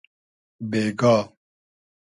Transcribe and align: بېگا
بېگا 0.71 1.15